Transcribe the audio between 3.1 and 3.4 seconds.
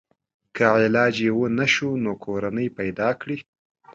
کړي.